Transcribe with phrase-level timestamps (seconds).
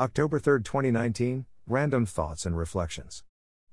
[0.00, 3.22] October 3, 2019, Random Thoughts and Reflections.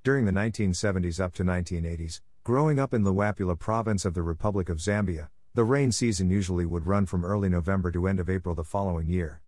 [0.03, 4.79] During the 1970s up to 1980s, growing up in Luapula province of the Republic of
[4.79, 8.65] Zambia, the rain season usually would run from early November to end of April the
[8.65, 9.41] following year.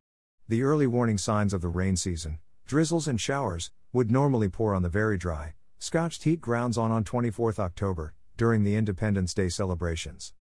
[0.47, 4.81] The early warning signs of the rain season, drizzles and showers, would normally pour on
[4.81, 10.31] the very dry, scotched heat grounds on on 24th October, during the Independence Day celebrations.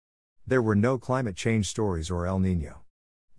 [0.46, 2.82] There were no climate change stories or El Nino.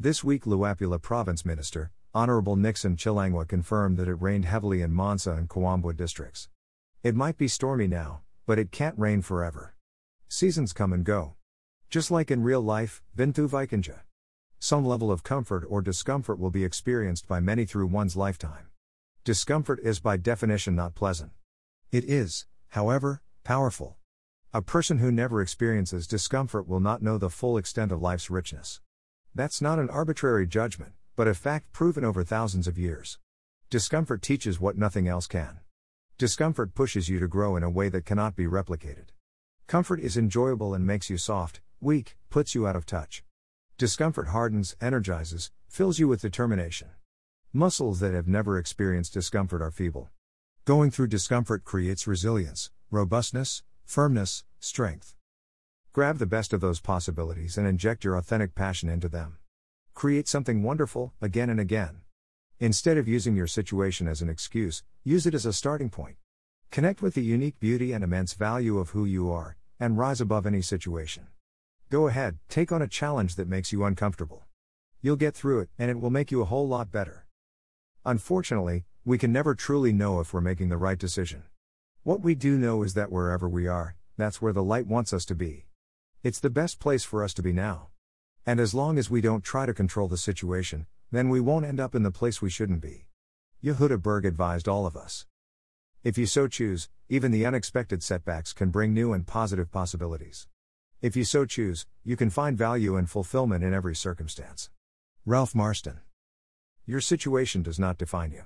[0.01, 5.33] This week Luapula Province Minister, Honorable Nixon Chilangwa confirmed that it rained heavily in Mansa
[5.33, 6.47] and Kawambwa districts.
[7.03, 9.75] It might be stormy now, but it can't rain forever.
[10.29, 11.35] Seasons come and go.
[11.89, 14.03] Just like in real life, Vintu Vikanja.
[14.57, 18.69] Some level of comfort or discomfort will be experienced by many through one's lifetime.
[19.25, 21.33] Discomfort is by definition not pleasant.
[21.91, 23.97] It is, however, powerful.
[24.53, 28.79] A person who never experiences discomfort will not know the full extent of life's richness.
[29.35, 33.19] That's not an arbitrary judgment but a fact proven over thousands of years.
[33.69, 35.59] Discomfort teaches what nothing else can.
[36.17, 39.07] Discomfort pushes you to grow in a way that cannot be replicated.
[39.67, 43.25] Comfort is enjoyable and makes you soft, weak, puts you out of touch.
[43.77, 46.87] Discomfort hardens, energizes, fills you with determination.
[47.51, 50.07] Muscles that have never experienced discomfort are feeble.
[50.63, 55.17] Going through discomfort creates resilience, robustness, firmness, strength.
[55.91, 59.39] Grab the best of those possibilities and inject your authentic passion into them.
[59.95, 62.01] Create something wonderful, again and again.
[62.59, 66.17] Instead of using your situation as an excuse, use it as a starting point.
[66.69, 70.45] Connect with the unique beauty and immense value of who you are, and rise above
[70.45, 71.25] any situation.
[71.89, 74.43] Go ahead, take on a challenge that makes you uncomfortable.
[75.01, 77.25] You'll get through it, and it will make you a whole lot better.
[78.05, 81.45] Unfortunately, we can never truly know if we're making the right decision.
[82.03, 85.25] What we do know is that wherever we are, that's where the light wants us
[85.25, 85.65] to be.
[86.21, 87.87] It's the best place for us to be now.
[88.45, 91.79] And as long as we don't try to control the situation, then we won't end
[91.79, 93.05] up in the place we shouldn't be.
[93.63, 95.25] Yehuda Berg advised all of us.
[96.03, 100.49] If you so choose, even the unexpected setbacks can bring new and positive possibilities.
[101.01, 104.69] If you so choose, you can find value and fulfillment in every circumstance.
[105.25, 106.01] Ralph Marston.
[106.85, 108.43] Your situation does not define you.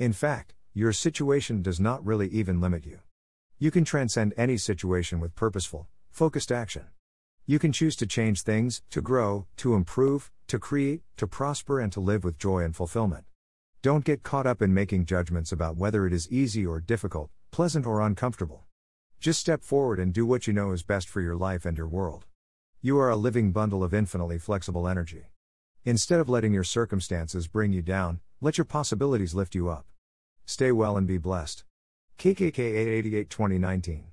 [0.00, 2.98] In fact, your situation does not really even limit you.
[3.60, 6.86] You can transcend any situation with purposeful, focused action.
[7.46, 11.92] You can choose to change things, to grow, to improve, to create, to prosper, and
[11.92, 13.24] to live with joy and fulfillment.
[13.82, 17.84] Don't get caught up in making judgments about whether it is easy or difficult, pleasant
[17.84, 18.64] or uncomfortable.
[19.20, 21.86] Just step forward and do what you know is best for your life and your
[21.86, 22.24] world.
[22.80, 25.26] You are a living bundle of infinitely flexible energy.
[25.84, 29.84] Instead of letting your circumstances bring you down, let your possibilities lift you up.
[30.46, 31.64] Stay well and be blessed.
[32.18, 34.04] KKK 888 2019.